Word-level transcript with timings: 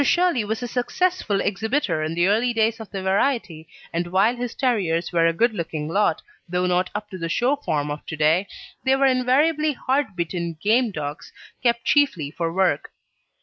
Shirley 0.03 0.43
was 0.43 0.63
a 0.63 0.67
successful 0.67 1.41
exhibitor 1.41 2.01
in 2.01 2.15
the 2.15 2.25
early 2.25 2.53
days 2.53 2.79
of 2.79 2.89
the 2.89 3.03
variety, 3.03 3.67
and 3.93 4.07
while 4.07 4.35
his 4.35 4.55
terriers 4.55 5.11
were 5.13 5.27
a 5.27 5.31
good 5.31 5.53
looking 5.53 5.87
lot, 5.87 6.23
though 6.49 6.65
not 6.65 6.89
up 6.95 7.11
to 7.11 7.19
the 7.19 7.29
show 7.29 7.55
form 7.55 7.91
of 7.91 8.03
to 8.07 8.15
day, 8.15 8.47
they 8.83 8.95
were 8.95 9.05
invariably 9.05 9.73
hard 9.73 10.15
bitten, 10.15 10.57
game 10.59 10.89
dogs, 10.89 11.31
kept 11.61 11.85
chiefly 11.85 12.31
for 12.31 12.51
work. 12.51 12.89